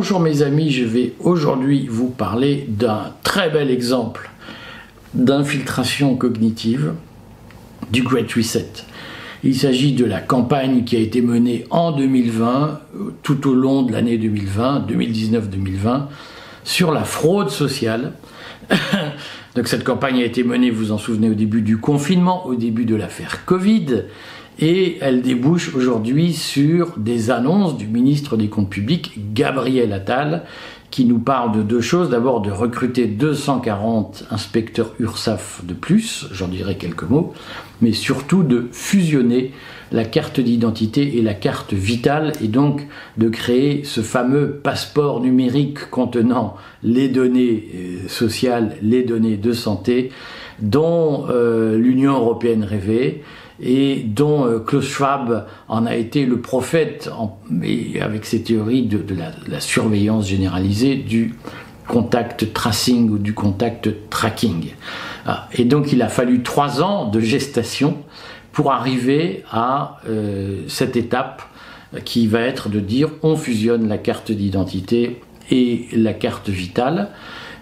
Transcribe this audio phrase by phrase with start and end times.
[0.00, 4.30] Bonjour mes amis, je vais aujourd'hui vous parler d'un très bel exemple
[5.12, 6.94] d'infiltration cognitive
[7.92, 8.70] du Great Reset.
[9.44, 12.80] Il s'agit de la campagne qui a été menée en 2020,
[13.22, 16.04] tout au long de l'année 2020, 2019-2020,
[16.64, 18.14] sur la fraude sociale.
[19.54, 22.54] Donc cette campagne a été menée, vous vous en souvenez, au début du confinement, au
[22.54, 24.04] début de l'affaire Covid,
[24.58, 30.44] et elle débouche aujourd'hui sur des annonces du ministre des Comptes publics, Gabriel Attal,
[30.90, 32.10] qui nous parle de deux choses.
[32.10, 37.32] D'abord de recruter 240 inspecteurs URSAF de plus, j'en dirai quelques mots,
[37.80, 39.52] mais surtout de fusionner
[39.92, 45.90] la carte d'identité et la carte vitale et donc de créer ce fameux passeport numérique
[45.90, 50.10] contenant les données euh, sociales, les données de santé
[50.60, 53.22] dont euh, l'Union européenne rêvait
[53.62, 57.10] et dont euh, Klaus Schwab en a été le prophète
[58.00, 59.04] avec ses théories de,
[59.48, 61.34] la, surveillance généralisée du
[61.86, 64.70] contact tracing ou du contact tracking.
[65.26, 67.98] Ah, et donc il a fallu trois ans de gestation
[68.52, 71.42] pour arriver à euh, cette étape
[72.04, 77.08] qui va être de dire on fusionne la carte d'identité et la carte vitale.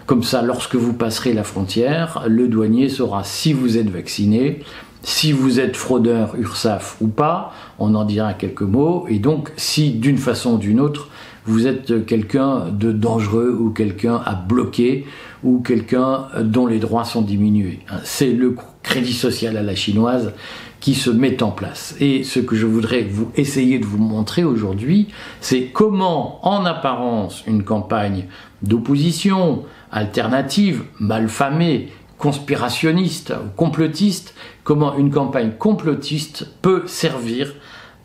[0.05, 4.61] Comme ça, lorsque vous passerez la frontière, le douanier saura si vous êtes vacciné,
[5.03, 9.91] si vous êtes fraudeur URSAF ou pas, on en dira quelques mots, et donc si
[9.91, 11.09] d'une façon ou d'une autre,
[11.45, 15.05] vous êtes quelqu'un de dangereux ou quelqu'un à bloquer
[15.43, 17.79] ou quelqu'un dont les droits sont diminués.
[18.03, 20.33] C'est le crédit social à la chinoise
[20.79, 21.95] qui se met en place.
[21.99, 25.07] Et ce que je voudrais vous essayer de vous montrer aujourd'hui,
[25.41, 28.25] c'est comment, en apparence, une campagne
[28.61, 31.89] d'opposition alternative, malfamée,
[32.19, 37.55] conspirationniste ou complotiste, comment une campagne complotiste peut servir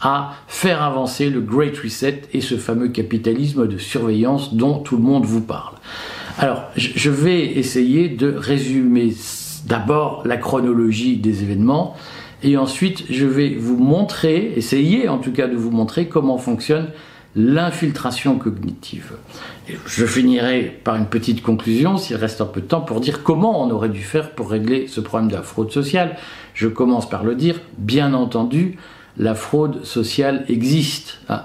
[0.01, 5.03] à faire avancer le Great Reset et ce fameux capitalisme de surveillance dont tout le
[5.03, 5.75] monde vous parle.
[6.39, 9.13] Alors, je vais essayer de résumer
[9.67, 11.95] d'abord la chronologie des événements
[12.43, 16.89] et ensuite je vais vous montrer, essayer en tout cas de vous montrer comment fonctionne
[17.37, 19.13] l'infiltration cognitive.
[19.87, 23.63] je finirai par une petite conclusion, s'il reste un peu de temps, pour dire comment
[23.63, 26.17] on aurait dû faire pour régler ce problème de la fraude sociale.
[26.55, 28.77] Je commence par le dire, bien entendu,
[29.19, 31.21] la fraude sociale existe.
[31.29, 31.43] Hein.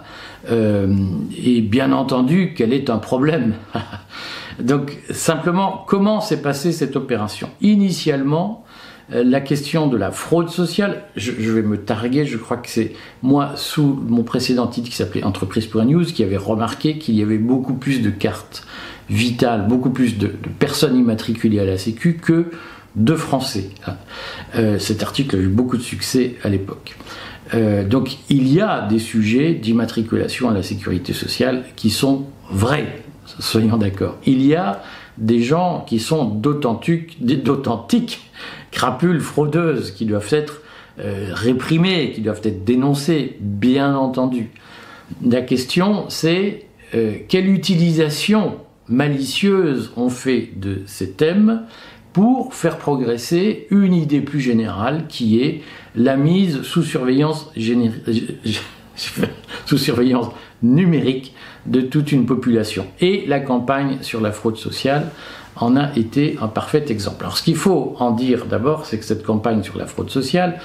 [0.49, 0.95] Euh,
[1.37, 3.55] et bien entendu qu'elle est un problème.
[4.59, 7.49] Donc simplement, comment s'est passée cette opération?
[7.61, 8.65] Initialement,
[9.11, 12.93] la question de la fraude sociale, je, vais me targuer, je crois que c'est
[13.23, 17.23] moi, sous mon précédent titre qui s'appelait Entreprise pour News, qui avait remarqué qu'il y
[17.23, 18.65] avait beaucoup plus de cartes
[19.09, 20.27] vitales, beaucoup plus de,
[20.59, 22.51] personnes immatriculées à la Sécu que
[22.95, 23.69] de Français.
[23.87, 23.95] Hein.
[24.55, 26.95] Euh, cet article a eu beaucoup de succès à l'époque.
[27.53, 33.01] Euh, donc il y a des sujets d'immatriculation à la sécurité sociale qui sont vrais,
[33.39, 34.17] soyons d'accord.
[34.25, 34.83] Il y a
[35.17, 37.17] des gens qui sont d'authentiques
[38.71, 40.61] crapules fraudeuses qui doivent être
[40.99, 44.49] euh, réprimées, qui doivent être dénoncées, bien entendu.
[45.25, 48.57] La question, c'est euh, quelle utilisation
[48.87, 51.63] malicieuse on fait de ces thèmes
[52.13, 55.61] pour faire progresser une idée plus générale qui est
[55.95, 57.51] la mise sous surveillance,
[59.65, 60.27] sous surveillance
[60.63, 61.33] numérique
[61.65, 62.87] de toute une population.
[62.99, 65.11] Et la campagne sur la fraude sociale
[65.59, 67.23] en a été un parfait exemple.
[67.23, 70.59] Alors ce qu'il faut en dire d'abord, c'est que cette campagne sur la fraude sociale,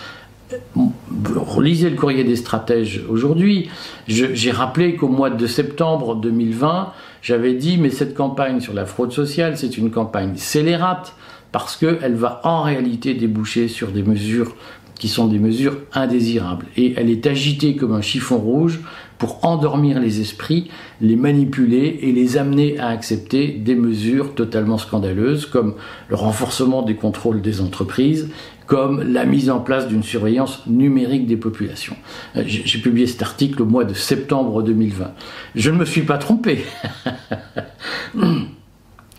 [1.58, 3.70] lisez le courrier des stratèges aujourd'hui,
[4.06, 9.12] j'ai rappelé qu'au mois de septembre 2020, j'avais dit, mais cette campagne sur la fraude
[9.12, 11.14] sociale, c'est une campagne scélérate,
[11.52, 14.54] parce qu'elle va en réalité déboucher sur des mesures
[14.98, 16.66] qui sont des mesures indésirables.
[16.76, 18.80] Et elle est agitée comme un chiffon rouge
[19.18, 20.70] pour endormir les esprits,
[21.00, 25.74] les manipuler et les amener à accepter des mesures totalement scandaleuses comme
[26.08, 28.28] le renforcement des contrôles des entreprises,
[28.66, 31.96] comme la mise en place d'une surveillance numérique des populations.
[32.36, 35.12] Euh, j'ai publié cet article au mois de septembre 2020.
[35.54, 36.64] Je ne me suis pas trompé.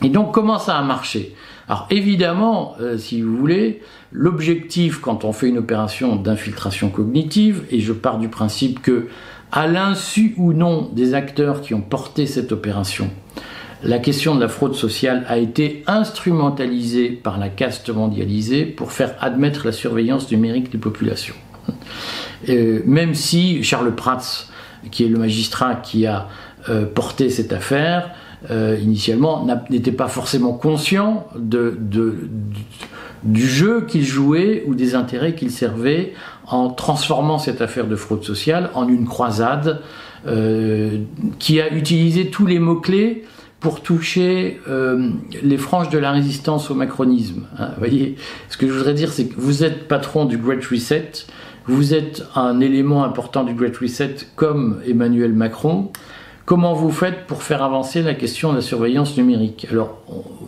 [0.03, 1.35] Et donc comment ça a marché?
[1.67, 3.81] Alors évidemment, euh, si vous voulez,
[4.11, 9.07] l'objectif quand on fait une opération d'infiltration cognitive, et je pars du principe que
[9.55, 13.09] à l'insu ou non des acteurs qui ont porté cette opération,
[13.83, 19.15] la question de la fraude sociale a été instrumentalisée par la caste mondialisée pour faire
[19.21, 21.35] admettre la surveillance numérique des populations.
[22.49, 24.47] Euh, même si Charles Prats,
[24.91, 26.27] qui est le magistrat qui a
[26.69, 28.11] euh, porté cette affaire,
[28.51, 31.77] euh, initialement, n'était pas forcément conscient de,
[33.23, 36.13] du jeu qu'il jouait ou des intérêts qu'il servait
[36.47, 39.81] en transformant cette affaire de fraude sociale en une croisade
[41.37, 43.25] qui a utilisé tous les mots-clés
[43.59, 44.59] pour toucher
[45.43, 47.45] les franges de la résistance au macronisme.
[47.59, 47.69] Hein.
[47.77, 48.15] voyez,
[48.49, 51.11] ce que je voudrais dire, c'est que vous êtes patron du Great Reset,
[51.67, 55.89] vous êtes un élément important du Great Reset comme Emmanuel Macron.
[56.45, 59.65] Comment vous faites pour faire avancer la question de la surveillance numérique?
[59.71, 59.99] Alors,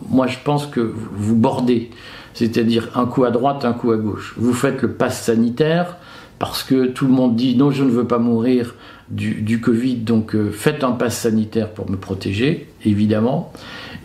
[0.08, 1.90] moi, je pense que vous bordez,
[2.34, 4.34] c'est-à-dire un coup à droite, un coup à gauche.
[4.36, 5.96] Vous faites le pass sanitaire
[6.38, 8.74] parce que tout le monde dit non, je ne veux pas mourir
[9.10, 13.52] du, Covid, donc euh, faites un pass sanitaire pour me protéger, évidemment.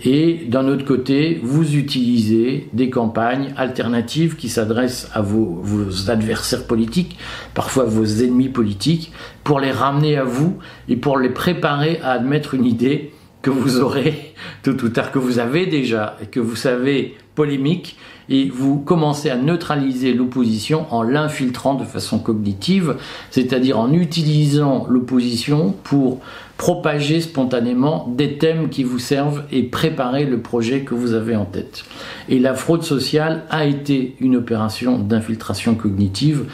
[0.05, 5.61] Et d'un autre côté, vous utilisez des campagnes alternatives qui s'adressent à vos,
[6.07, 7.17] adversaires politiques,
[7.53, 9.11] parfois vos ennemis politiques,
[9.43, 13.11] pour les ramener à vous et pour les préparer à admettre une idée
[13.43, 17.97] que vous aurez tout ou tard, que vous avez déjà et que vous savez polémique
[18.29, 22.95] et vous commencez à neutraliser l'opposition en l'infiltrant de façon cognitive,
[23.31, 26.21] c'est-à-dire en utilisant l'opposition pour
[26.57, 31.45] propager spontanément des thèmes qui vous servent et préparer le projet que vous avez en
[31.45, 31.83] tête.
[32.29, 36.45] Et la fraude sociale a été une opération d'infiltration cognitive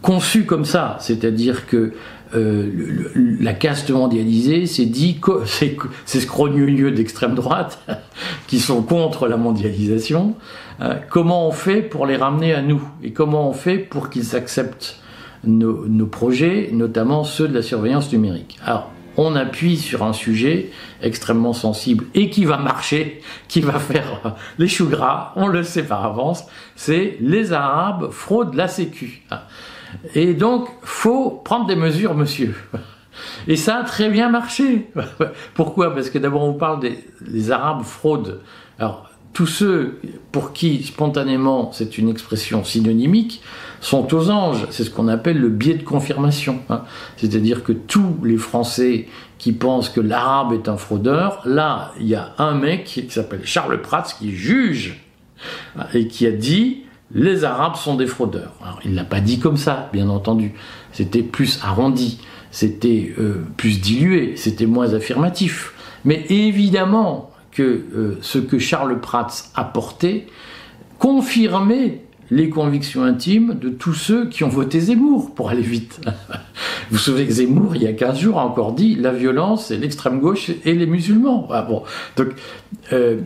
[0.00, 1.92] conçue comme ça, c'est-à-dire que
[2.34, 7.80] euh, la caste mondialisée s'est dit, c'est ce crogneux d'extrême droite
[8.46, 10.34] qui sont contre la mondialisation,
[10.80, 12.82] euh, comment on fait pour les ramener à nous?
[13.02, 14.98] Et comment on fait pour qu'ils acceptent
[15.44, 18.58] nos, nos, projets, notamment ceux de la surveillance numérique?
[18.64, 20.70] Alors, on appuie sur un sujet
[21.02, 25.84] extrêmement sensible et qui va marcher, qui va faire les choux gras, on le sait
[25.84, 26.44] par avance,
[26.74, 29.22] c'est les Arabes fraudent la Sécu.
[30.14, 32.54] Et donc, faut prendre des mesures, monsieur.
[33.48, 34.90] Et ça a très bien marché.
[35.54, 35.94] Pourquoi?
[35.94, 36.80] Parce que d'abord, on parle
[37.20, 38.40] des Arabes fraudent.
[38.78, 40.00] Alors, tous ceux
[40.32, 43.42] pour qui spontanément c'est une expression synonymique
[43.82, 44.66] sont aux anges.
[44.70, 46.60] C'est ce qu'on appelle le biais de confirmation.
[46.70, 46.84] Hein.
[47.18, 52.14] C'est-à-dire que tous les Français qui pensent que l'arabe est un fraudeur, là, il y
[52.14, 55.04] a un mec qui s'appelle Charles Prats qui juge
[55.92, 58.52] et qui a dit les Arabes sont des fraudeurs.
[58.62, 60.52] Alors, il ne l'a pas dit comme ça, bien entendu.
[60.92, 62.18] C'était plus arrondi,
[62.50, 65.72] c'était euh, plus dilué, c'était moins affirmatif.
[66.04, 70.26] Mais évidemment que euh, ce que Charles Prats apportait
[70.98, 76.00] confirmait les convictions intimes de tous ceux qui ont voté Zemmour, pour aller vite.
[76.90, 79.76] Vous souvenez que Zemmour, il y a 15 jours, a encore dit la violence, c'est
[79.76, 81.48] l'extrême gauche et les musulmans.
[81.50, 81.66] Ah
[82.92, 83.18] euh,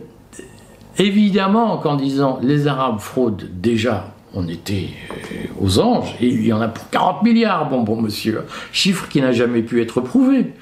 [0.97, 6.53] Évidemment qu'en disant les Arabes fraudent déjà, on était euh, aux anges, et il y
[6.53, 10.53] en a pour 40 milliards, bon bon monsieur, chiffre qui n'a jamais pu être prouvé.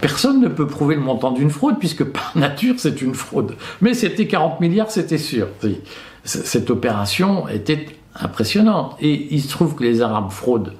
[0.00, 3.56] Personne ne peut prouver le montant d'une fraude, puisque par nature c'est une fraude.
[3.80, 5.48] Mais c'était 40 milliards, c'était sûr.
[6.24, 7.86] Cette opération était
[8.20, 8.96] impressionnante.
[9.00, 10.72] Et il se trouve que les Arabes fraudent,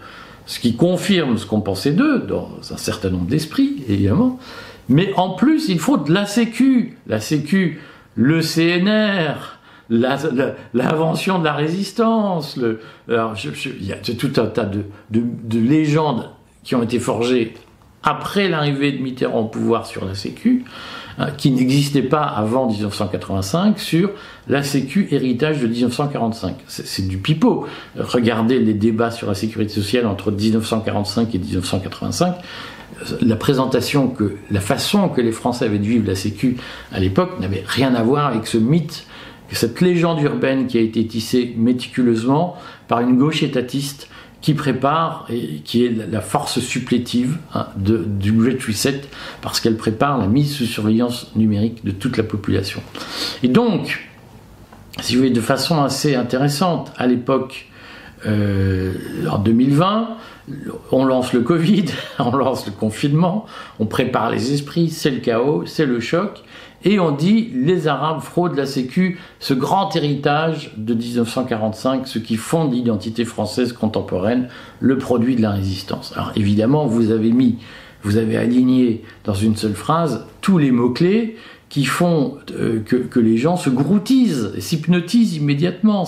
[0.47, 4.39] ce qui confirme ce qu'on pensait d'eux, dans un certain nombre d'esprits, évidemment.
[4.89, 6.99] Mais en plus, il faut de la Sécu.
[7.07, 7.81] La Sécu,
[8.15, 9.59] le CNR,
[9.91, 12.57] l'invention de la résistance.
[12.57, 16.31] Le, alors, il y a tout un tas de, de, légendes
[16.65, 17.55] qui ont été forgées
[18.03, 20.65] après l'arrivée de Mitterrand au pouvoir sur la Sécu,
[21.19, 24.11] hein, qui n'existaient pas avant 1985 sur
[24.49, 26.57] la Sécu héritage de 1945.
[26.67, 27.67] C'est du pipeau.
[27.97, 32.37] Regardez les débats sur la sécurité sociale entre 1945 et 1985
[33.21, 36.57] la présentation que la façon que les Français avaient de vivre la Sécu
[36.93, 39.07] à l'époque n'avait rien à voir avec ce mythe,
[39.51, 42.57] cette légende urbaine qui a été tissée méticuleusement
[42.89, 44.09] par une gauche étatiste
[44.41, 49.03] qui prépare et qui est la force supplétive hein, du Great Reset
[49.41, 52.83] parce qu'elle prépare la mise sous surveillance numérique de toute la population.
[53.43, 54.09] Et donc,
[55.01, 57.67] si vous voulez, de façon assez intéressante, à l'époque,
[58.27, 58.93] euh,
[59.31, 60.09] en 2020,
[60.91, 61.87] on lance le Covid,
[62.19, 63.47] on lance le confinement,
[63.79, 66.43] on prépare les esprits, c'est le chaos, c'est le choc,
[66.85, 72.37] et on dit les Arabes fraudent la Sécu, ce grand héritage de 1945, ce qui
[72.37, 74.49] fonde l'identité française contemporaine,
[74.81, 76.13] le produit de la résistance.
[76.17, 77.59] Alors évidemment, vous avez mis,
[78.03, 81.37] vous avez aligné dans une seule phrase tous les mots-clés
[81.69, 86.05] qui font euh, que, les gens se groutisent, s'hypnotisent immédiatement.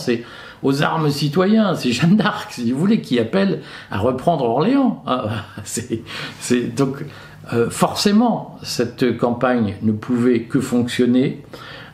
[0.65, 5.03] Aux armes citoyens, c'est Jeanne d'Arc, si vous voulez, qui appelle à reprendre Orléans.
[5.07, 5.45] Ah,
[6.77, 7.05] donc
[7.53, 11.43] euh, forcément, cette campagne ne pouvait que fonctionner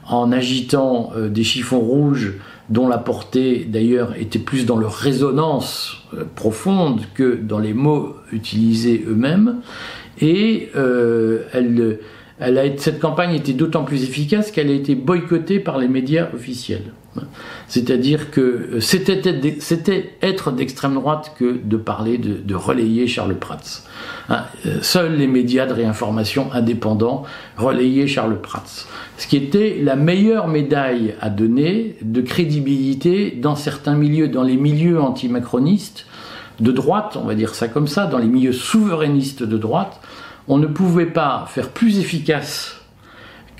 [0.07, 2.35] en agitant euh, des chiffons rouges
[2.69, 8.15] dont la portée d'ailleurs était plus dans leur résonance euh, profonde que dans les mots
[8.33, 9.57] utilisés eux-mêmes,
[10.21, 10.69] et
[12.77, 16.93] cette campagne était d'autant plus efficace qu'elle a été boycottée par les médias officiels.
[17.67, 23.83] C'est-à-dire que c'était être d'extrême droite que de parler de, relayer Charles Prats.
[24.29, 27.25] Hein, euh, seuls les médias de réinformation indépendants
[27.57, 28.87] relayaient Charles Prats.
[29.19, 34.57] Ce qui était la meilleure médaille à donner de crédibilité dans certains milieux, dans les
[34.57, 36.07] milieux antimacronistes
[36.61, 40.01] de droite, on va dire ça comme ça, dans les milieux souverainistes de droite,
[40.49, 42.80] on ne pouvait pas faire plus efficace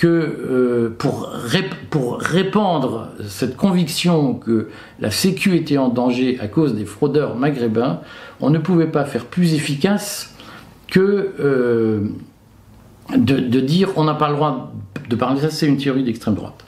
[0.01, 1.29] que euh, pour,
[2.21, 8.01] répandre cette conviction que la Sécu était en danger à cause des fraudeurs maghrébins,
[8.41, 10.35] on ne pouvait pas faire plus efficace
[10.89, 12.01] que euh,
[13.15, 14.73] de, dire on n'a pas le droit
[15.11, 16.65] de parler ça, c'est une théorie d'extrême droite.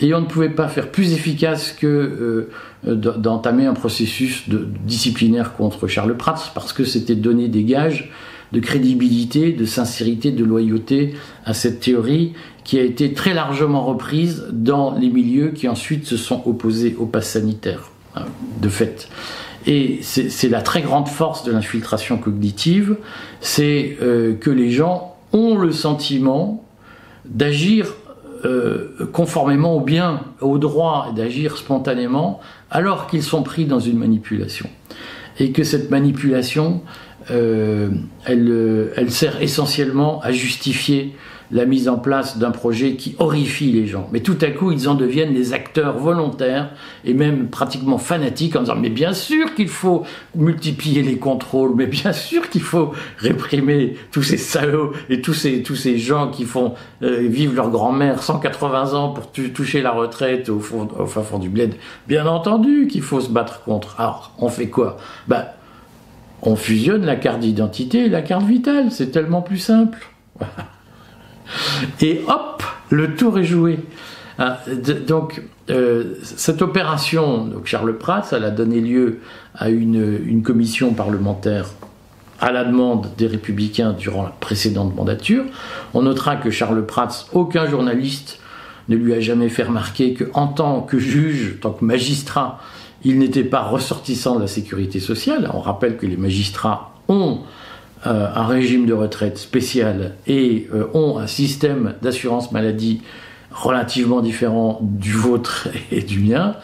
[0.00, 2.48] Et on ne pouvait pas faire plus efficace que
[2.86, 4.48] euh, d'entamer un processus
[4.86, 8.10] disciplinaire contre Charles Prats, parce que c'était donner des gages
[8.52, 11.14] de crédibilité, de sincérité, de loyauté
[11.44, 12.32] à cette théorie
[12.64, 17.06] qui a été très largement reprise dans les milieux qui ensuite se sont opposés au
[17.06, 18.26] pass sanitaire, hein,
[18.60, 19.08] de fait.
[19.66, 22.96] Et c'est la très grande force de l'infiltration cognitive,
[23.40, 26.64] c'est euh, que les gens ont le sentiment
[27.26, 27.94] d'agir
[28.46, 32.40] euh, conformément au bien, au droit, d'agir spontanément,
[32.70, 34.68] alors qu'ils sont pris dans une manipulation.
[35.38, 36.80] Et que cette manipulation
[37.30, 37.90] euh,
[38.24, 41.14] elle, elle, sert essentiellement à justifier
[41.52, 44.08] la mise en place d'un projet qui horrifie les gens.
[44.12, 46.70] Mais tout à coup, ils en deviennent des acteurs volontaires
[47.04, 51.86] et même pratiquement fanatiques en disant mais bien sûr qu'il faut multiplier les contrôles, mais
[51.86, 57.26] bien sûr qu'il faut réprimer tous ces salauds et tous ces, gens qui font euh,
[57.28, 61.74] vivre leur grand-mère 180 ans pour toucher la retraite au, fond, fond du bled.
[62.06, 63.96] Bien entendu qu'il faut se battre contre.
[63.98, 64.96] Alors, on fait quoi?
[65.26, 65.54] Bah,
[66.42, 70.08] on fusionne la carte d'identité et la carte vitale, c'est tellement plus simple.
[72.00, 73.78] et hop, le tour est joué.
[74.38, 74.58] Ah,
[75.06, 79.20] donc, euh, cette opération, Charles Prats, elle a donné lieu
[79.54, 81.66] à une, commission parlementaire
[82.40, 85.44] à la demande des républicains durant la précédente mandature.
[85.92, 88.38] On notera que Charles Prats, aucun journaliste
[88.88, 92.60] ne lui a jamais fait remarquer qu'en tant que juge, en tant que magistrat,
[93.04, 95.50] il n'était pas ressortissant de la sécurité sociale.
[95.54, 97.40] On rappelle que les magistrats ont
[98.06, 103.02] euh, un régime de retraite spécial et euh, ont un système d'assurance maladie
[103.50, 106.56] relativement différent du vôtre et du mien.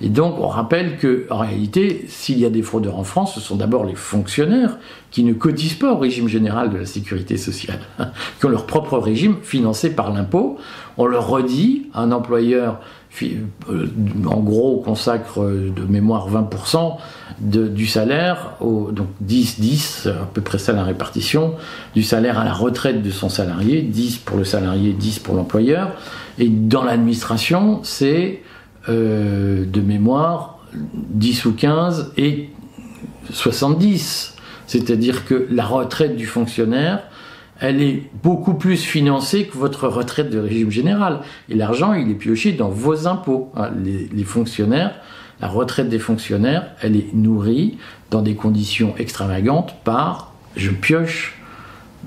[0.00, 3.40] Et donc, on rappelle que, en réalité, s'il y a des fraudeurs en France, ce
[3.40, 4.76] sont d'abord les fonctionnaires
[5.10, 7.80] qui ne cotisent pas au régime général de la sécurité sociale,
[8.38, 10.58] qui ont leur propre régime financé par l'impôt.
[10.98, 12.80] On leur redit, un employeur
[14.26, 16.96] en gros, consacre euh, de mémoire 20%
[17.40, 21.54] du salaire, donc 10, 10, à peu près ça la répartition,
[21.94, 25.90] du salaire à la retraite de son salarié, 10 pour le salarié, 10 pour l'employeur.
[26.38, 28.42] Et dans l'administration, c'est
[28.88, 32.50] euh, de mémoire 10 ou 15 et
[33.30, 34.34] 70.
[34.66, 37.02] C'est-à-dire que la retraite du fonctionnaire,
[37.64, 41.20] elle est beaucoup plus financée que votre retraite de régime général.
[41.48, 43.50] Et l'argent, il est pioché dans vos impôts.
[43.56, 44.94] Hein, les, fonctionnaires,
[45.40, 47.78] la retraite des fonctionnaires, elle est nourrie
[48.10, 51.40] dans des conditions extravagantes par je pioche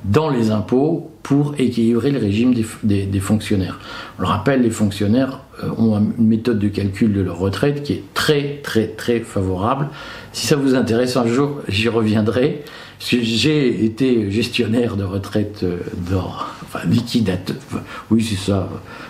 [0.05, 3.81] dans les impôts pour équilibrer le régime des, fonctionnaires.
[4.17, 7.91] On le rappelle, les fonctionnaires euh, ont une méthode de calcul de leur retraite qui
[7.91, 9.89] est très très très favorable.
[10.31, 12.63] Si ça vous intéresse un jour, j'y reviendrai.
[12.99, 15.79] J'ai été gestionnaire de retraite, euh,
[16.09, 16.31] dans,
[16.63, 17.57] enfin liquidateur,
[18.09, 18.69] oui c'est ça,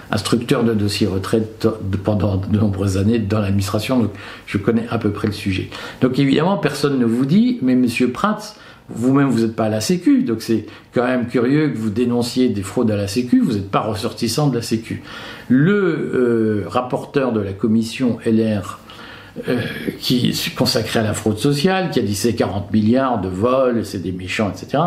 [0.10, 1.68] instructeur de dossier retraite
[2.04, 4.12] pendant de nombreuses années dans l'administration, donc
[4.48, 5.70] je connais à peu près le sujet.
[6.02, 8.56] Donc évidemment, personne ne vous dit, mais Monsieur Prats,
[8.90, 12.50] vous-même vous n'êtes pas à la Sécu, donc c'est quand même curieux que vous dénonciez
[12.50, 15.04] des fraudes à la Sécu, vous n'êtes pas ressortissant de la Sécu.
[15.50, 18.80] Le euh, rapporteur de la commission LR
[19.50, 19.62] euh,
[20.00, 23.86] qui est consacré à la fraude sociale, qui a dit c'est 40 milliards de vols,
[23.86, 24.84] c'est des méchants, etc.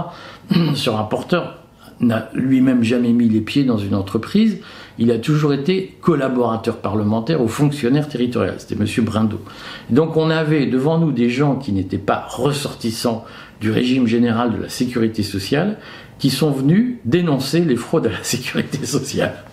[0.74, 1.58] Ce rapporteur
[2.00, 4.58] n'a lui-même jamais mis les pieds dans une entreprise.
[4.98, 8.56] Il a toujours été collaborateur parlementaire ou fonctionnaire territorial.
[8.58, 9.04] C'était M.
[9.04, 9.40] Brindot.
[9.88, 13.24] Donc on avait devant nous des gens qui n'étaient pas ressortissants
[13.60, 15.78] du régime général de la sécurité sociale,
[16.18, 19.44] qui sont venus dénoncer les fraudes à la sécurité sociale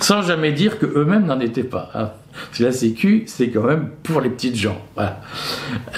[0.00, 1.90] sans jamais dire que eux-mêmes n'en étaient pas.
[1.94, 2.10] Hein.
[2.60, 4.80] La Sécu, c'est quand même pour les petites gens.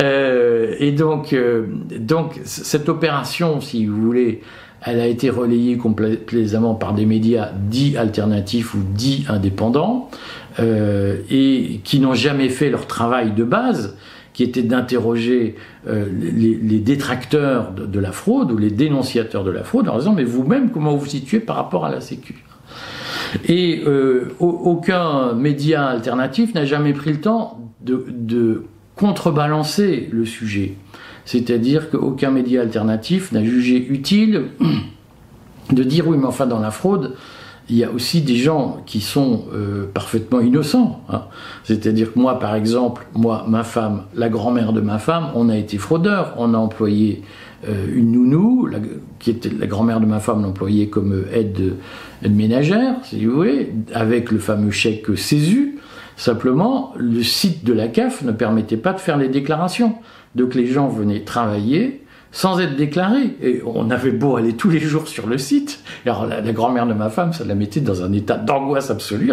[0.00, 1.66] Euh, et donc, euh,
[1.98, 4.42] donc, cette opération, si vous voulez,
[4.82, 10.10] elle a été relayée complaisamment par des médias dits alternatifs ou dits indépendants,
[10.60, 13.96] euh, et qui n'ont jamais fait leur travail de base,
[14.32, 19.88] qui était d'interroger les, détracteurs de, de, la fraude ou les dénonciateurs de la fraude
[19.88, 22.44] en disant mais vous-même comment vous vous situez par rapport à la Sécu?
[23.46, 28.64] Et euh, aucun média alternatif n'a jamais pris le temps de,
[28.96, 30.74] contrebalancer le sujet.
[31.28, 34.44] C'est-à-dire qu'aucun média alternatif n'a jugé utile
[35.70, 37.16] de dire oui, mais enfin dans la fraude,
[37.68, 41.02] il y a aussi des gens qui sont euh, parfaitement innocents.
[41.10, 41.24] Hein.
[41.64, 45.56] C'est-à-dire que moi, par exemple, moi, ma femme, la grand-mère de ma femme, on a
[45.58, 46.32] été fraudeur.
[46.38, 47.22] On a employé
[47.68, 48.66] euh, une nounou,
[49.18, 51.74] qui était la grand-mère de ma femme, l'employait comme aide,
[52.22, 55.78] aide, ménagère, si vous voulez, avec le fameux chèque CESU.
[56.16, 59.94] Simplement, le site de la CAF ne permettait pas de faire les déclarations.
[60.38, 63.36] Donc les gens venaient travailler, sans être déclaré.
[63.42, 65.82] Et on avait beau aller tous les jours sur le site.
[66.06, 69.32] Alors la, grand-mère de ma femme, ça la mettait dans un état d'angoisse absolue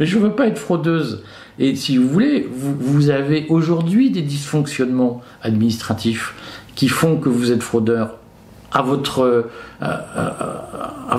[0.00, 1.22] Mais je ne veux pas être fraudeuse.
[1.58, 6.34] Et si vous voulez, vous, avez aujourd'hui des dysfonctionnements administratifs
[6.74, 8.16] qui font que vous êtes fraudeur
[8.72, 9.50] à votre, euh,
[9.82, 11.16] euh, euh,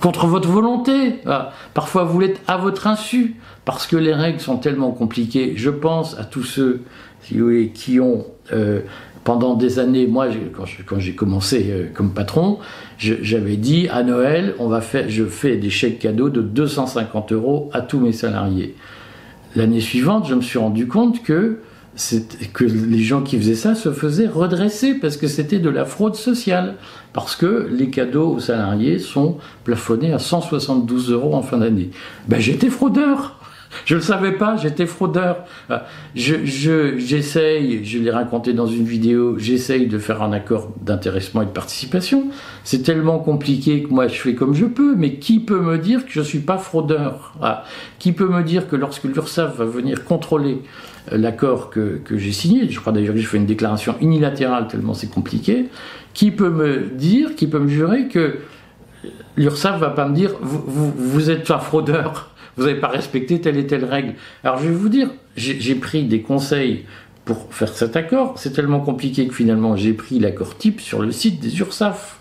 [0.00, 1.20] contre votre volonté.
[1.74, 5.54] Parfois, vous l'êtes à votre insu, parce que les règles sont tellement compliquées.
[5.56, 6.82] Je pense à tous ceux
[7.22, 8.24] qui ont
[9.26, 12.60] pendant des années, moi, quand j'ai commencé euh, comme patron,
[12.96, 17.68] j'avais dit à Noël, on va faire, je fais des chèques cadeaux de 250 euros
[17.72, 18.76] à tous mes salariés.
[19.56, 21.58] L'année suivante, je me suis rendu compte que,
[22.52, 26.14] que les gens qui faisaient ça se faisaient redresser parce que c'était de la fraude
[26.14, 26.74] sociale.
[27.12, 31.90] Parce que les cadeaux aux salariés sont plafonnés à 172 euros en fin d'année.
[32.28, 33.36] Ben, j'étais fraudeur
[33.84, 35.44] je ne le savais pas, j'étais fraudeur.
[35.70, 35.78] Euh,
[36.14, 41.50] j'essaye, je, l'ai raconté dans une vidéo, j'essaye de faire un accord d'intéressement et de
[41.50, 42.28] participation.
[42.64, 46.06] C'est tellement compliqué que moi je fais comme je peux, mais qui peut me dire
[46.06, 47.34] que je ne suis pas fraudeur?
[47.42, 47.64] Ah,
[47.98, 50.62] Qui peut me dire que lorsque l'URSSAF va venir contrôler
[51.12, 55.10] l'accord que, j'ai signé, je crois d'ailleurs que j'ai fait une déclaration unilatérale tellement c'est
[55.10, 55.66] compliqué,
[56.14, 58.38] qui peut me dire, qui peut me jurer que
[59.36, 63.40] l'URSSAF va pas me dire vous, vous, vous êtes un fraudeur vous n'avez pas respecté
[63.40, 64.14] telle et telle règle.
[64.42, 66.84] Alors je vais vous dire, j'ai pris des conseils
[67.24, 68.34] pour faire cet accord.
[68.38, 72.18] C'est tellement compliqué que finalement j'ai pris l'accord type sur le site des URSAF.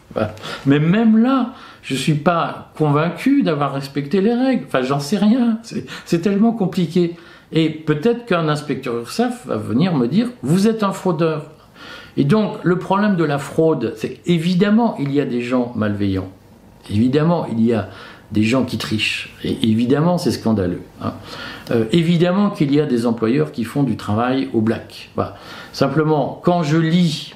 [0.65, 4.65] Mais même là, je ne suis pas convaincu d'avoir respecté les règles.
[4.67, 5.59] Enfin, j'en sais rien.
[6.05, 7.15] C'est tellement compliqué.
[7.55, 11.49] Et peut-être qu'un inspecteur URSAF va venir me dire, vous êtes un fraudeur.
[12.17, 16.29] Et donc, le problème de la fraude, c'est évidemment, il y a des gens malveillants.
[16.89, 17.89] Évidemment, il y a
[18.31, 19.33] des gens qui trichent.
[19.43, 20.81] Évidemment, c'est scandaleux.
[21.01, 21.13] Hein.
[21.71, 25.09] Euh, évidemment qu'il y a des employeurs qui font du travail au black.
[25.71, 27.33] Simplement, quand je lis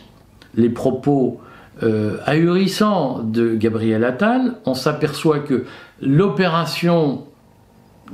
[0.56, 1.40] les propos
[1.84, 5.66] euh, ahurissants de Gabriel Attal, on s'aperçoit que
[6.02, 7.26] l'opération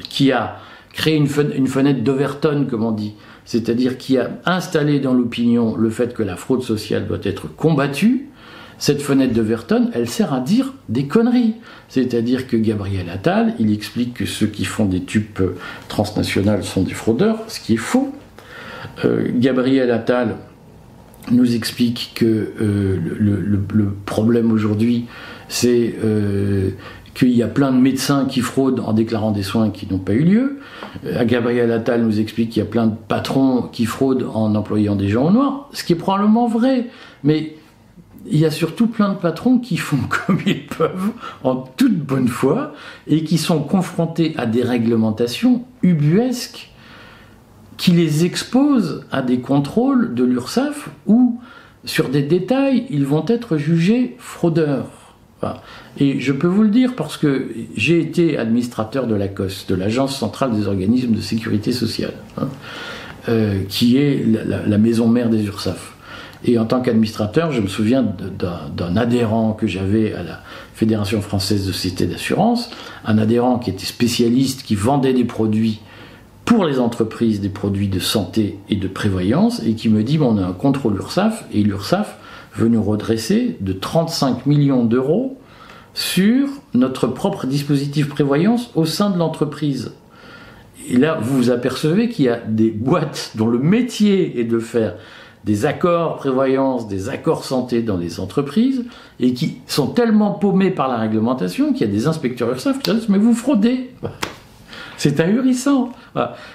[0.10, 0.58] qui a
[1.06, 3.14] une, une fenêtre d'Overton, comme on dit,
[3.46, 8.30] c'est-à-dire qui a installé dans l'opinion le fait que la fraude sociale doit être combattue,
[8.78, 11.56] cette fenêtre de Verton, elle sert à dire des conneries.
[11.88, 15.40] C'est-à-dire que Gabriel Attal, il explique que ceux qui font des tubes
[15.88, 18.14] transnationales sont des fraudeurs, ce qui est faux.
[19.06, 20.36] Euh, Gabriel Attal
[21.32, 22.26] nous explique que
[22.62, 25.06] euh, le, problème aujourd'hui,
[25.48, 26.72] c'est euh,
[27.16, 30.14] qu'il y a plein de médecins qui fraudent en déclarant des soins qui n'ont pas
[30.14, 30.60] eu lieu.
[31.26, 35.08] Gabriel Attal nous explique qu'il y a plein de patrons qui fraudent en employant des
[35.08, 36.90] gens en noir, ce qui est probablement vrai.
[37.24, 37.56] Mais
[38.28, 41.12] il y a surtout plein de patrons qui font comme ils peuvent,
[41.44, 42.74] en toute bonne foi,
[43.08, 46.72] et qui sont confrontés à des réglementations ubuesques
[47.78, 51.40] qui les exposent à des contrôles de l'URSSAF où,
[51.84, 55.05] sur des détails, ils vont être jugés fraudeurs.
[55.98, 60.18] Et je peux vous le dire parce que j'ai été administrateur de l'ACOS, de l'Agence
[60.18, 62.48] centrale des organismes de sécurité sociale, hein,
[63.30, 65.94] euh, qui est la, maison mère des URSSAF.
[66.44, 70.42] Et en tant qu'administrateur, je me souviens d'un adhérent que j'avais à la
[70.74, 72.70] Fédération française de sociétés d'assurance,
[73.06, 75.80] un adhérent qui était spécialiste, qui vendait des produits
[76.44, 80.38] pour les entreprises, des produits de santé et de prévoyance, et qui me dit on
[80.38, 82.18] a un contrôle URSAF, et l'URSAF
[82.56, 85.38] veut nous redresser de 35 millions d'euros
[85.94, 89.94] sur notre propre dispositif prévoyance au sein de l'entreprise.
[90.90, 94.60] Et là, vous vous apercevez qu'il y a des boîtes dont le métier est de
[94.60, 94.96] faire
[95.46, 98.84] des accords prévoyance, des accords santé dans les entreprises,
[99.20, 102.92] et qui sont tellement paumés par la réglementation qu'il y a des inspecteurs URSAF qui
[102.92, 103.92] disent Mais vous fraudez!
[104.98, 105.90] C'est ahurissant.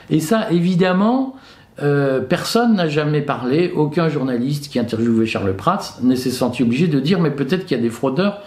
[0.08, 1.36] Et ça, évidemment,
[1.82, 6.88] euh, personne n'a jamais parlé, aucun journaliste qui interviewait Charles Prats ne s'est senti obligé
[6.88, 8.42] de dire Mais peut-être qu'il y a des fraudeurs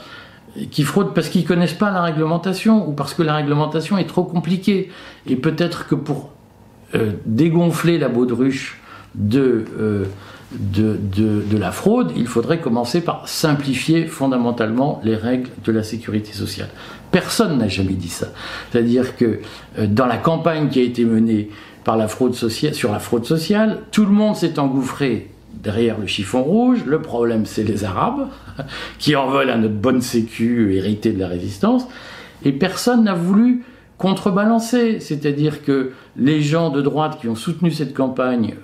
[0.69, 4.23] qui fraudent parce qu'ils connaissent pas la réglementation ou parce que la réglementation est trop
[4.23, 4.91] compliquée.
[5.25, 6.29] Et peut-être que pour
[6.93, 8.79] euh, dégonfler la baudruche
[9.15, 10.05] de, euh,
[10.51, 16.33] de, de, la fraude, il faudrait commencer par simplifier fondamentalement les règles de la sécurité
[16.33, 16.69] sociale.
[17.09, 18.27] Personne n'a jamais dit ça.
[18.71, 19.39] C'est-à-dire que
[19.79, 21.49] dans la campagne qui a été menée
[21.85, 26.83] sur la fraude sociale, tout le monde s'est engouffré derrière le chiffon rouge.
[26.85, 28.27] Le problème, c'est les Arabes,
[28.99, 31.87] qui en veulent à notre bonne sécu héritée de la résistance.
[32.45, 33.63] Et personne n'a voulu
[33.97, 34.99] contrebalancer.
[34.99, 38.55] C'est-à-dire que les gens de droite qui ont soutenu cette campagne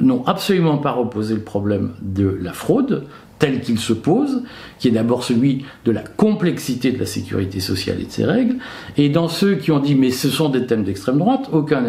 [0.00, 3.04] n'ont absolument pas reposé le problème de la fraude
[3.38, 4.42] tel qu'il se pose,
[4.78, 8.56] qui est d'abord celui de la complexité de la sécurité sociale et de ses règles,
[8.96, 11.80] et dans ceux qui ont dit mais ce sont des thèmes d'extrême droite, aucun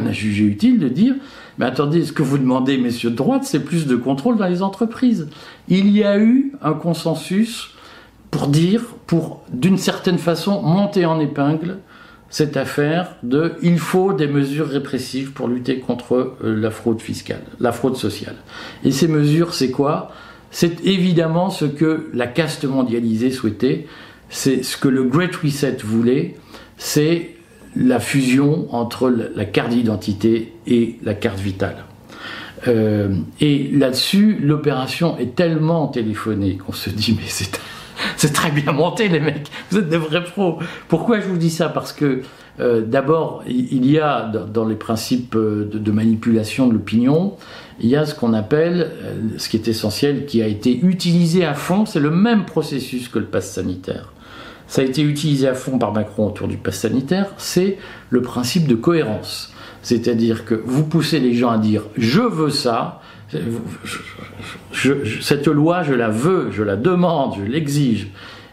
[0.00, 1.14] n'a jugé utile de dire
[1.58, 4.62] mais attendez, ce que vous demandez, messieurs de droite, c'est plus de contrôle dans les
[4.62, 5.28] entreprises.
[5.68, 7.70] Il y a eu un consensus
[8.30, 11.78] pour dire, pour d'une certaine façon monter en épingle
[12.28, 17.42] cette affaire de il faut des mesures répressives pour lutter contre euh, la fraude fiscale,
[17.60, 18.34] la fraude sociale.
[18.84, 20.10] Et ces mesures, c'est quoi?
[20.50, 23.86] C'est évidemment ce que la caste mondialisée souhaitait,
[24.28, 26.36] c'est ce que le Great Reset voulait,
[26.78, 27.30] c'est
[27.76, 31.84] la fusion entre la carte d'identité et la carte vitale.
[32.68, 37.60] Euh, et là-dessus, l'opération est tellement téléphonée qu'on se dit mais c'est
[38.16, 39.50] c'est très bien monté, les mecs.
[39.70, 40.58] Vous êtes des vrais pros.
[40.88, 41.68] Pourquoi je vous dis ça?
[41.68, 42.22] Parce que
[42.58, 47.34] euh, d'abord, il y a dans les principes euh, de, manipulation de l'opinion,
[47.80, 51.44] il y a ce qu'on appelle, euh, ce qui est essentiel, qui a été utilisé
[51.44, 51.84] à fond.
[51.84, 54.12] C'est le même processus que le pass sanitaire.
[54.68, 57.26] Ça a été utilisé à fond par Macron autour du pass sanitaire.
[57.36, 57.76] C'est
[58.10, 59.52] le principe de cohérence.
[59.82, 63.00] C'est-à-dire que vous poussez les gens à dire je veux ça,
[65.20, 68.08] cette loi, je la veux, je la demande, je l'exige.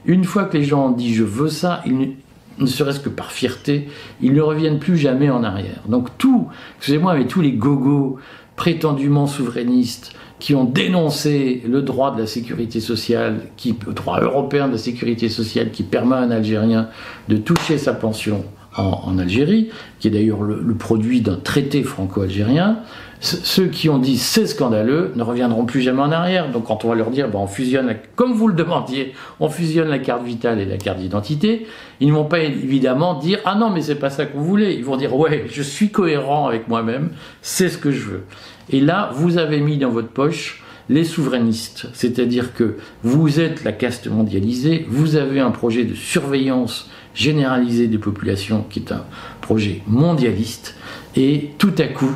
[0.05, 3.88] Une fois que les gens ont dit je veux ça, ne serait-ce que par fierté,
[4.21, 5.81] ils ne reviennent plus jamais en arrière.
[5.88, 8.17] Donc tout, excusez-moi, mais tous les gogos
[8.55, 14.67] prétendument souverainistes qui ont dénoncé le droit de la sécurité sociale, qui, le droit européen
[14.67, 16.89] de la sécurité sociale qui permet à un Algérien
[17.29, 18.43] de toucher sa pension
[18.77, 22.79] en, Algérie, qui est d'ailleurs le produit d'un traité franco-algérien,
[23.23, 26.51] ceux qui ont dit c'est scandaleux ne reviendront plus jamais en arrière.
[26.51, 29.99] Donc quand on va leur dire on fusionne, comme vous le demandiez, on fusionne la
[29.99, 31.65] carte vitale et la carte d'identité,
[32.01, 34.73] ils ne vont pas évidemment dire ah non mais c'est pas ça que vous voulez.
[34.73, 38.23] Ils vont dire ouais je suis cohérent avec moi-même, c'est ce que je veux.
[38.69, 43.71] Et là vous avez mis dans votre poche les souverainistes, c'est-à-dire que vous êtes la
[43.71, 49.06] caste mondialisée, vous avez un projet de surveillance généralisée des populations qui est un
[49.41, 50.76] projet mondialiste,
[51.15, 52.15] et tout à coup,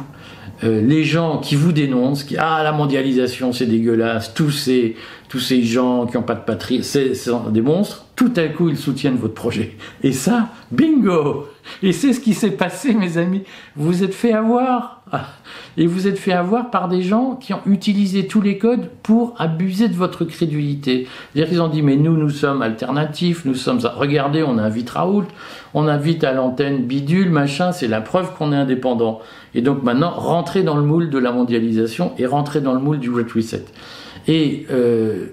[0.63, 4.95] euh, les gens qui vous dénoncent, qui ah la mondialisation c'est dégueulasse, tous ces
[5.29, 7.11] tous ces gens qui n'ont pas de patrie, c'est
[7.51, 8.05] des monstres.
[8.15, 9.75] Tout à coup ils soutiennent votre projet.
[10.01, 11.47] Et ça, bingo.
[11.83, 13.43] Et c'est ce qui s'est passé, mes amis.
[13.75, 15.01] Vous êtes fait avoir.
[15.77, 19.35] Et vous êtes fait avoir par des gens qui ont utilisé tous les codes pour
[19.37, 21.07] abuser de votre crédulité.
[21.33, 25.27] C'est-à-dire ont dit, mais nous, nous sommes alternatifs, nous sommes, regardez, on invite Raoult,
[25.73, 29.21] on invite à l'antenne bidule, machin, c'est la preuve qu'on est indépendant.
[29.55, 32.99] Et donc maintenant, rentrer dans le moule de la mondialisation et rentrer dans le moule
[32.99, 33.63] du Great Reset.
[34.27, 35.27] Et euh,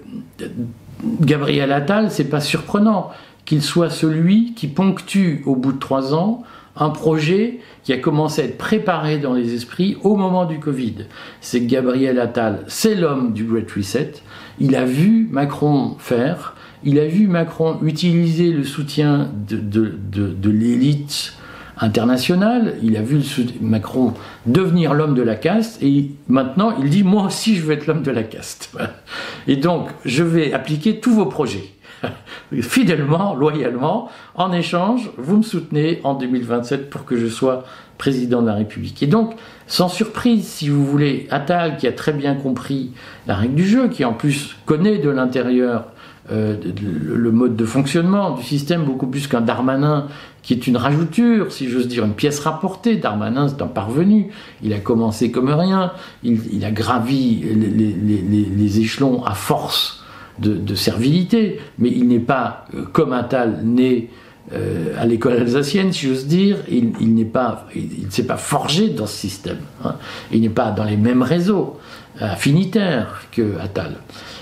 [1.21, 3.11] Gabriel Attal, c'est pas surprenant
[3.45, 6.43] qu'il soit celui qui ponctue au bout de trois ans
[6.77, 11.05] un projet qui a commencé à être préparé dans les esprits au moment du Covid.
[11.39, 14.13] C'est Gabriel Attal, c'est l'homme du Great Reset.
[14.59, 21.33] Il a vu Macron faire, il a vu Macron utiliser le soutien de, de l'élite
[21.77, 23.21] internationale, il a vu
[23.61, 24.13] Macron
[24.45, 28.03] devenir l'homme de la caste, et maintenant il dit moi aussi je veux être l'homme
[28.03, 28.75] de la caste.
[29.47, 31.74] Et donc je vais appliquer tous vos projets.
[32.61, 34.09] fidèlement, loyalement.
[34.35, 37.63] En échange, vous me soutenez en 2027 pour que je sois
[37.97, 39.01] président de la République.
[39.03, 39.35] Et donc,
[39.67, 42.91] sans surprise, si vous voulez, Attal, qui a très bien compris
[43.27, 45.85] la règle du jeu, qui en plus connaît de l'intérieur
[46.31, 50.07] euh, le mode de fonctionnement du système beaucoup plus qu'un Darmanin
[50.45, 52.97] qui est une rajouture, si j'ose dire, une pièce rapportée.
[52.97, 54.27] Darmanin, c'est un parvenu.
[54.61, 55.91] Il a commencé comme rien.
[56.21, 60.04] Il, a gravi les échelons à force
[60.39, 64.09] de, servilité, mais il n'est pas, euh, comme un tal né
[64.53, 68.89] euh, à l'école alsacienne, si j'ose dire, il, n'est pas, il ne s'est pas forgé
[68.89, 69.57] dans ce système.
[69.83, 69.95] Hein.
[70.31, 71.77] Il n'est pas dans les mêmes réseaux
[72.19, 73.95] affinitaires que Attal.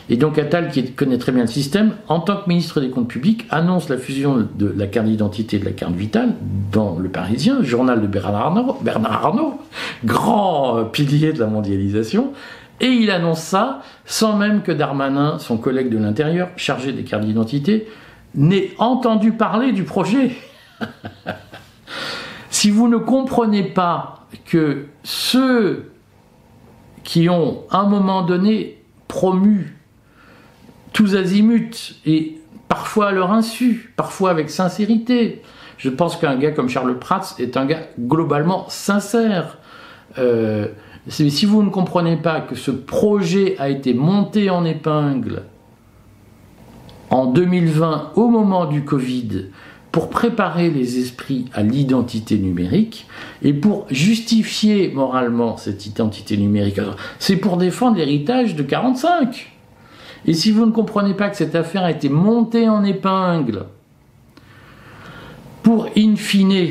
[0.10, 3.08] Et donc Attal, qui connaît très bien le système, en tant que ministre des Comptes
[3.08, 6.34] publics, annonce la fusion de la carte d'identité et de la carte vitale
[6.72, 9.60] dans Le Parisien, journal de Bernard Arnault, Bernard Arnault
[10.04, 12.34] grand euh, pilier de la mondialisation,
[12.84, 17.24] et il annonce ça sans même que Darmanin, son collègue de l'Intérieur, chargé des cartes
[17.24, 17.88] d'identité,
[18.36, 20.32] n'ait entendu parler du projet.
[22.50, 25.93] si vous ne comprenez pas que ceux
[27.06, 29.78] qui ont, à un moment donné, promu
[30.91, 35.41] tous azimuts et parfois à leur insu, parfois avec sincérité.
[35.78, 39.58] Je pense qu'un gars comme Charles Prats est un gars globalement sincère.
[40.17, 40.67] Euh,
[41.10, 45.44] si vous ne comprenez pas que ce projet a été monté en épingle
[47.10, 49.50] en 2020 au moment du Covid
[49.92, 53.06] pour préparer les esprits à l'identité numérique
[53.44, 56.80] et pour justifier moralement cette identité numérique.
[57.20, 59.52] C'est pour défendre l'héritage de 45.
[60.26, 63.66] Et si vous ne comprenez pas que cette affaire a été montée en épingle
[65.62, 66.70] pour, in fine,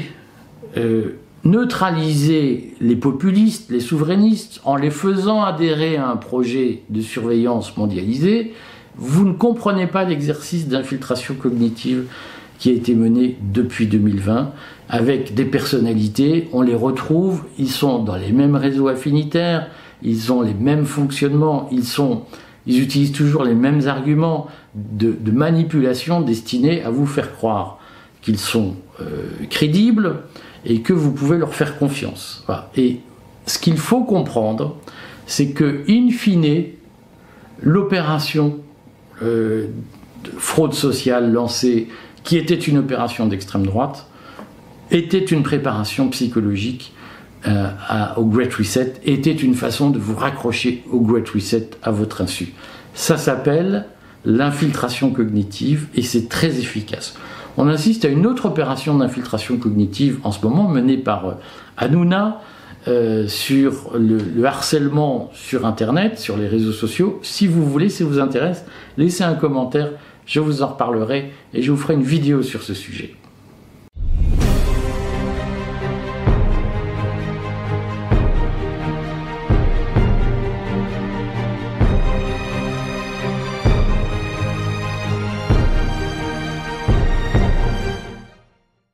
[0.77, 7.76] euh, neutraliser les populistes, les souverainistes, en les faisant adhérer à un projet de surveillance
[7.76, 8.52] mondialisée,
[8.96, 12.07] vous ne comprenez pas l'exercice d'infiltration cognitive
[12.59, 14.52] qui a été mené depuis 2020
[14.88, 19.68] avec des personnalités, on les retrouve, ils sont dans les mêmes réseaux affinitaires,
[20.02, 22.24] ils ont les mêmes fonctionnements, ils, sont,
[22.66, 27.78] ils utilisent toujours les mêmes arguments de, manipulation destinés à vous faire croire
[28.20, 30.16] qu'ils sont euh, crédibles
[30.64, 32.44] et que vous pouvez leur faire confiance.
[32.77, 33.01] Et
[33.46, 34.77] ce qu'il faut comprendre,
[35.27, 36.64] c'est que, in fine,
[37.61, 38.59] l'opération
[39.22, 39.66] euh,
[40.25, 41.88] de fraude sociale lancée
[42.25, 44.07] qui était une opération d'extrême droite,
[44.90, 46.92] était une préparation psychologique
[47.48, 47.68] euh,
[48.16, 52.53] au Great Reset, était une façon de vous raccrocher au Great Reset à votre insu.
[52.94, 53.87] Ça s'appelle
[54.25, 57.14] l'infiltration cognitive et c'est très efficace.
[57.57, 61.33] On insiste à une autre opération d'infiltration cognitive en ce moment menée par euh,
[61.77, 62.41] Hanouna
[62.88, 67.21] euh, sur le, le, harcèlement sur Internet, sur les réseaux sociaux.
[67.23, 68.65] Si vous voulez, si ça vous intéresse,
[68.97, 69.91] laissez un commentaire
[70.27, 73.15] je vous en reparlerai et je vous ferai une vidéo sur ce sujet.